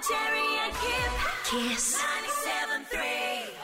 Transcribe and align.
Jerry 0.00 0.46
and 0.62 0.74
Kip. 0.74 1.12
Kiss 1.44 1.98
97.3. 2.92 3.07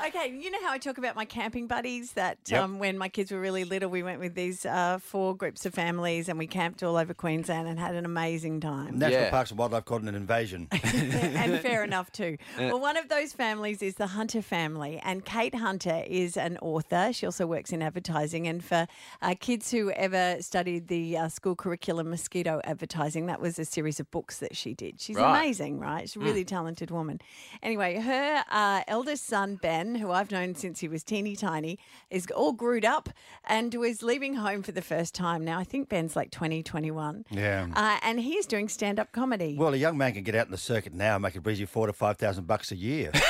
Okay, 0.08 0.36
you 0.38 0.50
know 0.50 0.58
how 0.62 0.70
I 0.72 0.78
talk 0.78 0.98
about 0.98 1.16
my 1.16 1.24
camping 1.24 1.66
buddies? 1.66 2.12
That 2.12 2.36
Yep. 2.48 2.62
um, 2.62 2.78
when 2.78 2.98
my 2.98 3.08
kids 3.08 3.30
were 3.32 3.40
really 3.40 3.64
little, 3.64 3.88
we 3.88 4.02
went 4.02 4.20
with 4.20 4.34
these 4.34 4.66
uh, 4.66 4.98
four 5.00 5.34
groups 5.34 5.64
of 5.64 5.72
families 5.72 6.28
and 6.28 6.38
we 6.38 6.46
camped 6.46 6.82
all 6.82 6.96
over 6.96 7.14
Queensland 7.14 7.68
and 7.68 7.78
had 7.78 7.94
an 7.94 8.04
amazing 8.04 8.60
time. 8.60 8.98
National 8.98 9.22
Yeah. 9.22 9.30
Parks 9.30 9.50
and 9.50 9.58
Wildlife 9.58 9.84
called 9.86 10.02
it 10.02 10.08
an 10.08 10.14
invasion. 10.14 10.68
and 10.72 11.58
fair 11.60 11.82
enough 11.84 12.12
too. 12.12 12.36
Well, 12.58 12.80
one 12.80 12.96
of 12.96 13.08
those 13.08 13.32
families 13.32 13.82
is 13.82 13.94
the 13.96 14.08
Hunter 14.08 14.42
family, 14.42 15.00
and 15.04 15.24
Kate 15.24 15.54
Hunter 15.54 16.02
is 16.06 16.36
an 16.36 16.58
author. 16.60 17.12
She 17.12 17.24
also 17.26 17.46
works 17.46 17.72
in 17.72 17.82
advertising, 17.82 18.46
and 18.48 18.64
for 18.64 18.86
uh, 19.22 19.34
kids 19.38 19.70
who 19.70 19.90
ever 19.92 20.36
studied 20.40 20.88
the 20.88 21.16
uh, 21.16 21.28
school 21.28 21.54
curriculum, 21.56 22.10
mosquito 22.10 22.60
advertising, 22.64 23.26
that 23.26 23.40
was 23.40 23.58
a 23.58 23.64
series 23.64 24.00
of 24.00 24.10
books 24.10 24.38
that 24.38 24.56
she 24.56 24.74
did. 24.74 25.00
She's 25.00 25.16
Right. 25.16 25.38
amazing, 25.38 25.78
right? 25.78 26.08
She's 26.08 26.16
a 26.16 26.20
really 26.24 26.44
talented 26.44 26.90
woman. 26.90 27.20
Anyway, 27.62 28.00
her 28.00 28.44
uh, 28.50 28.82
eldest 28.88 29.26
son 29.26 29.56
Ben, 29.56 29.93
who 29.96 30.10
I've 30.10 30.30
known 30.30 30.54
since 30.54 30.80
he 30.80 30.88
was 30.88 31.02
teeny 31.04 31.36
tiny, 31.36 31.78
is 32.10 32.26
all 32.34 32.52
grewed 32.52 32.84
up 32.84 33.08
and 33.44 33.74
was 33.74 34.02
leaving 34.02 34.34
home 34.34 34.62
for 34.62 34.72
the 34.72 34.82
first 34.82 35.14
time. 35.14 35.44
Now 35.44 35.58
I 35.58 35.64
think 35.64 35.88
Ben's 35.88 36.16
like 36.16 36.30
20, 36.30 36.62
21. 36.62 37.24
Yeah. 37.30 37.66
Uh, 37.74 37.98
and 38.02 38.20
he's 38.20 38.46
doing 38.46 38.68
stand-up 38.68 39.12
comedy. 39.12 39.56
Well, 39.58 39.74
a 39.74 39.76
young 39.76 39.96
man 39.98 40.12
can 40.14 40.22
get 40.22 40.34
out 40.34 40.46
in 40.46 40.52
the 40.52 40.58
circuit 40.58 40.94
now 40.94 41.14
and 41.16 41.22
make 41.22 41.36
a 41.36 41.40
breezy 41.40 41.64
four 41.66 41.86
to 41.86 41.92
five 41.92 42.16
thousand 42.18 42.46
bucks 42.46 42.72
a 42.72 42.76
year. 42.76 43.10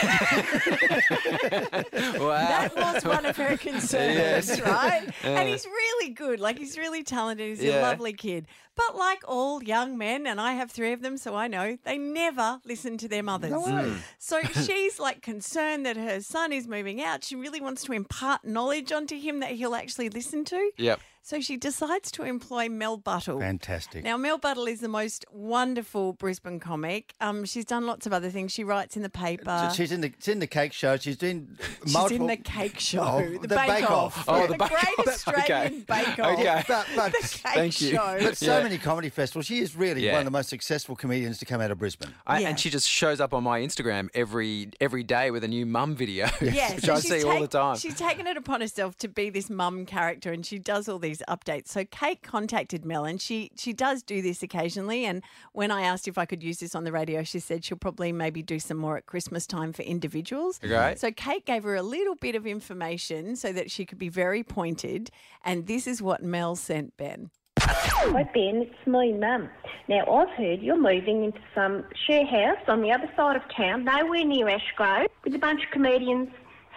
Wow. 2.19 2.39
That 2.39 2.75
was 2.77 3.05
one 3.05 3.27
of 3.27 3.37
her 3.37 3.57
concerns, 3.57 4.49
Yes. 4.49 4.61
right? 4.61 5.09
And 5.23 5.49
he's 5.49 5.65
really 5.67 5.84
good. 6.11 6.41
Like, 6.41 6.59
he's 6.59 6.79
really 6.79 7.03
talented. 7.03 7.59
He's 7.59 7.65
a 7.65 7.81
lovely 7.81 8.12
kid. 8.12 8.47
But 8.77 8.97
like 8.97 9.23
all 9.29 9.62
young 9.62 9.97
men, 9.97 10.27
and 10.27 10.41
I 10.41 10.55
have 10.55 10.71
three 10.71 10.93
of 10.93 11.01
them, 11.01 11.17
so 11.17 11.35
I 11.35 11.47
know, 11.47 11.79
they 11.85 11.97
never 11.97 12.61
listen 12.65 12.99
to 12.99 13.09
their 13.09 13.23
mothers. 13.23 13.53
Mm. 13.53 13.99
So 14.19 14.43
she's 14.65 14.98
like 14.98 15.23
concerned 15.23 15.87
that 15.87 15.97
her 15.97 16.21
son 16.21 16.53
is 16.53 16.67
moving 16.67 17.01
out. 17.01 17.23
She 17.23 17.37
really 17.37 17.61
wants 17.61 17.84
to 17.84 17.93
impart 17.93 18.45
knowledge 18.45 18.91
onto 18.91 19.19
him 19.19 19.41
that 19.41 19.53
he'll 19.53 19.75
actually 19.77 20.09
listen 20.09 20.45
to. 20.47 20.70
Yep. 20.77 21.01
So 21.27 21.41
she 21.41 21.56
decides 21.56 22.11
to 22.12 22.22
employ 22.25 22.69
Mel 22.69 22.98
Buttle. 22.98 23.41
Fantastic. 23.41 24.05
Now, 24.05 24.19
Mel 24.19 24.36
Buttle 24.36 24.67
is 24.67 24.80
the 24.80 24.89
most 24.91 25.25
wonderful 25.33 26.12
Brisbane 26.12 26.61
comic. 26.61 27.14
Um, 27.19 27.47
she's 27.47 27.64
done 27.64 27.86
lots 27.86 28.05
of 28.05 28.12
other 28.12 28.28
things. 28.28 28.53
She 28.53 28.62
writes 28.62 28.94
in 28.94 29.03
the 29.03 29.08
paper. 29.08 29.72
she's 29.75 29.91
in 29.91 30.03
the 30.03 30.12
she's 30.19 30.28
in 30.28 30.39
the 30.41 30.47
cake 30.47 30.75
show. 30.75 30.98
She's 30.98 31.16
doing 31.16 31.56
She's 31.84 31.94
multiple. 31.94 32.28
in 32.28 32.36
the 32.36 32.36
cake 32.36 32.78
show, 32.78 33.00
Oh, 33.00 33.39
the, 33.41 33.48
the 33.48 33.56
Bake, 33.56 33.69
Bake 33.69 33.91
Off. 33.91 34.19
Off. 34.19 34.25
Oh, 34.28 34.42
the, 34.47 34.53
the 34.53 34.58
Bake 34.58 34.69
Great 34.69 34.98
Off. 34.98 35.06
Australian 35.08 35.44
Okay. 35.44 35.84
Bake 35.89 36.19
Off. 36.19 36.39
Okay. 36.39 36.62
But, 36.69 36.86
but, 36.94 37.12
The 37.12 37.19
cake 37.42 37.55
Thank 37.55 37.81
you. 37.81 37.91
show. 37.92 38.19
but 38.22 38.36
so 38.36 38.59
Yeah. 38.59 38.62
many 38.62 38.77
comedy 38.77 39.09
festivals. 39.09 39.47
She 39.47 39.61
is 39.61 39.75
really 39.75 40.05
Yeah. 40.05 40.12
one 40.12 40.20
of 40.20 40.25
the 40.27 40.31
most 40.31 40.50
successful 40.50 40.94
comedians 40.94 41.38
to 41.38 41.47
come 41.47 41.62
out 41.62 41.70
of 41.70 41.78
Brisbane. 41.78 42.12
I, 42.27 42.41
Yeah. 42.41 42.48
And 42.50 42.61
she 42.61 42.69
just 42.69 42.86
shows 42.86 43.19
up 43.22 43.33
on 43.33 43.42
my 43.42 43.61
Instagram 43.61 44.09
every 44.14 44.69
every 44.78 45.03
day 45.05 45.31
with 45.31 45.42
a 45.42 45.48
new 45.48 45.64
mum 45.64 45.94
video, 45.97 46.27
Yeah, 46.42 46.75
which 46.75 46.84
so 46.84 46.92
I 46.92 47.00
she's 47.00 47.11
see 47.11 47.25
all 47.25 47.41
the 47.41 47.48
time. 47.48 47.77
She's 47.78 47.94
taken 47.94 48.27
it 48.27 48.36
upon 48.36 48.61
herself 48.61 48.98
to 48.98 49.09
be 49.09 49.31
this 49.31 49.48
mum 49.48 49.86
character, 49.86 50.31
and 50.31 50.44
she 50.44 50.59
does 50.59 50.86
all 50.86 50.98
these 50.98 51.14
updates. 51.29 51.69
So 51.69 51.84
Kate 51.84 52.23
contacted 52.23 52.84
Mel, 52.84 53.05
and 53.05 53.20
she 53.20 53.51
she 53.57 53.73
does 53.73 54.03
do 54.03 54.23
this 54.23 54.43
occasionally. 54.43 55.05
And 55.05 55.23
when 55.53 55.71
I 55.71 55.83
asked 55.83 56.09
if 56.09 56.19
I 56.19 56.25
could 56.25 56.43
use 56.43 56.59
this 56.59 56.75
on 56.75 56.84
the 56.84 56.93
radio, 56.93 57.23
she 57.23 57.39
said 57.39 57.65
she'll 57.65 57.79
probably 57.79 58.12
maybe 58.12 58.43
do 58.43 58.59
some 58.59 58.77
more 58.77 58.97
at 58.97 59.06
Christmas 59.06 59.47
time 59.47 59.73
for 59.73 59.83
individuals. 59.83 60.61
Okay. 60.62 60.95
So 60.97 61.11
Kate 61.11 61.45
gave 61.45 61.65
her 61.65 61.75
a 61.75 61.83
little 61.83 62.15
bit 62.15 62.34
of 62.34 62.47
information 62.47 63.37
so 63.37 63.53
that 63.53 63.71
she 63.71 63.84
could 63.84 63.98
be 63.98 64.09
very 64.09 64.43
pointed. 64.43 65.11
And 65.45 65.67
this 65.67 65.87
is 65.87 66.01
what 66.01 66.23
Mel 66.23 66.56
sent 66.56 66.97
Ben. 66.97 67.31
Hi 67.61 68.23
Ben, 68.34 68.67
it's 68.67 68.87
me, 68.87 69.12
Mum. 69.12 69.49
Now 69.89 70.05
I've 70.06 70.31
heard 70.37 70.61
you're 70.61 70.77
moving 70.77 71.25
into 71.25 71.41
some 71.55 71.84
share 72.06 72.27
house 72.27 72.62
on 72.69 72.83
the 72.83 72.91
other 72.91 73.09
side 73.17 73.37
of 73.37 73.43
town, 73.56 73.84
nowhere 73.84 74.25
near 74.25 74.47
Ashgrove, 74.47 75.06
with 75.25 75.34
a 75.34 75.39
bunch 75.39 75.62
of 75.65 75.71
comedians 75.71 76.28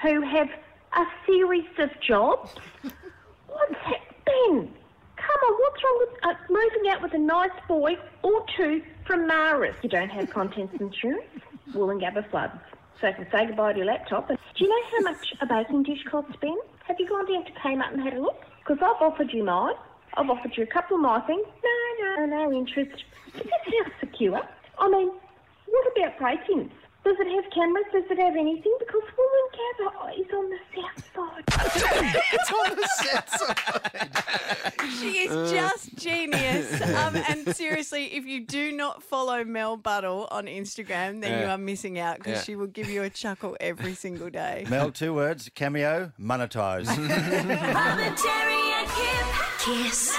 who 0.02 0.22
have 0.22 0.48
a 0.96 1.04
series 1.26 1.68
of 1.80 1.90
jobs. 2.00 2.52
What's 3.48 3.74
that, 3.74 4.26
Ben? 4.26 4.74
Come 5.18 5.42
on, 5.50 5.60
what's 5.60 5.84
wrong 5.84 5.98
with 6.00 6.10
uh, 6.24 6.34
moving 6.50 6.92
out 6.92 7.02
with 7.02 7.07
a 7.18 7.20
nice 7.20 7.50
boy 7.68 7.98
or 8.22 8.46
two 8.56 8.82
from 9.06 9.28
Marist? 9.28 9.82
You 9.82 9.90
don't 9.90 10.10
have 10.10 10.30
contents 10.30 10.80
insurance, 10.80 11.26
Woolloongabba 11.74 12.30
floods. 12.30 12.60
So 13.02 13.08
I 13.08 13.12
can 13.12 13.28
say 13.32 13.48
goodbye 13.48 13.74
to 13.74 13.80
your 13.80 13.88
laptop. 13.88 14.30
And 14.30 14.38
do 14.56 14.64
you 14.64 14.70
know 14.70 14.88
how 14.92 15.12
much 15.12 15.34
a 15.42 15.46
baking 15.48 15.84
dish 15.84 16.04
costs, 16.10 16.36
Ben? 16.40 16.56
Have 16.88 16.98
you 17.00 17.10
gone 17.10 17.32
down 17.32 17.46
to 17.46 17.52
Kmart 17.54 17.94
and 17.94 18.02
had 18.02 18.14
a 18.14 18.22
look? 18.22 18.44
Because 18.60 18.78
I've 18.82 19.02
offered 19.02 19.32
you 19.34 19.44
mine. 19.44 19.74
I've 20.16 20.30
offered 20.30 20.56
you 20.56 20.64
a 20.64 20.68
couple 20.68 20.98
of 20.98 21.02
my 21.02 21.20
things. 21.22 21.46
No, 21.64 22.26
no, 22.26 22.26
no 22.26 22.54
interest. 22.54 23.04
Is 23.36 23.44
this 23.44 23.74
house 23.84 23.94
secure? 24.00 24.42
I 24.80 24.90
mean, 24.90 25.10
what 25.68 25.98
about 25.98 26.18
break-ins? 26.20 26.72
Does 27.08 27.16
it 27.22 27.42
have 27.42 27.50
cameras? 27.54 27.86
Does 27.94 28.04
it 28.10 28.20
have 28.20 28.36
anything? 28.36 28.76
Because 28.80 29.02
Woolloongabba 29.18 30.20
is 30.20 30.28
on 30.34 30.50
the 30.50 30.58
south 30.76 31.04
side. 31.16 31.44
it's 32.34 32.52
on 32.52 32.76
the 32.76 32.88
south 32.98 33.30
side. 33.30 34.90
She 35.00 35.20
is 35.20 35.52
just 35.52 35.96
genius. 35.96 36.82
Um, 36.82 37.16
and 37.16 37.56
seriously, 37.56 38.08
if 38.16 38.26
you 38.26 38.42
do 38.42 38.74
not 38.74 39.02
follow 39.04 39.46
Mel 39.46 39.78
Buttle 39.78 40.28
on 40.32 40.48
Instagram, 40.48 41.22
then 41.22 41.44
you 41.44 41.48
are 41.48 41.58
missing 41.58 41.98
out 41.98 42.18
because 42.18 42.34
Yeah. 42.40 42.42
she 42.44 42.56
will 42.58 42.68
give 42.68 42.90
you 42.90 43.04
a 43.04 43.10
chuckle 43.10 43.56
every 43.62 43.94
single 43.94 44.30
day. 44.30 44.66
Mel, 44.70 44.92
two 44.92 45.14
words, 45.14 45.50
cameo, 45.56 46.12
monetise. 46.20 46.88
Tom 46.88 47.00
and 47.00 48.18
Jerry 48.18 48.72
and 48.74 48.88
Kip. 48.90 49.26
Kiss 49.60 50.18